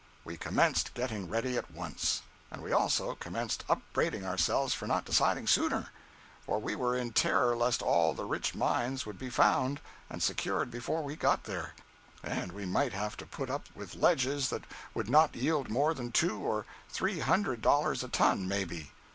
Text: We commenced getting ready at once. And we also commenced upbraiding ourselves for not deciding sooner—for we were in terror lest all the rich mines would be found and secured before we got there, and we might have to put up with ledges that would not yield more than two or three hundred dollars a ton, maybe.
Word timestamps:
We 0.25 0.35
commenced 0.35 0.95
getting 0.95 1.29
ready 1.29 1.57
at 1.59 1.69
once. 1.69 2.23
And 2.49 2.63
we 2.63 2.71
also 2.71 3.13
commenced 3.13 3.63
upbraiding 3.69 4.25
ourselves 4.25 4.73
for 4.73 4.87
not 4.87 5.05
deciding 5.05 5.45
sooner—for 5.45 6.57
we 6.59 6.73
were 6.73 6.97
in 6.97 7.11
terror 7.13 7.55
lest 7.55 7.83
all 7.83 8.15
the 8.15 8.25
rich 8.25 8.55
mines 8.55 9.05
would 9.05 9.19
be 9.19 9.29
found 9.29 9.79
and 10.09 10.23
secured 10.23 10.71
before 10.71 11.03
we 11.03 11.15
got 11.15 11.43
there, 11.43 11.75
and 12.23 12.51
we 12.51 12.65
might 12.65 12.93
have 12.93 13.15
to 13.17 13.27
put 13.27 13.51
up 13.51 13.67
with 13.75 13.93
ledges 13.93 14.49
that 14.49 14.63
would 14.95 15.07
not 15.07 15.35
yield 15.35 15.69
more 15.69 15.93
than 15.93 16.11
two 16.11 16.39
or 16.39 16.65
three 16.89 17.19
hundred 17.19 17.61
dollars 17.61 18.03
a 18.03 18.07
ton, 18.07 18.47
maybe. 18.47 18.93